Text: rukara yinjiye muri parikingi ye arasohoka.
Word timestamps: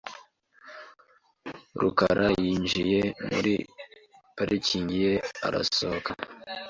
rukara 1.81 2.27
yinjiye 2.43 3.01
muri 3.29 3.53
parikingi 4.35 4.95
ye 5.05 5.13
arasohoka. 5.47 6.11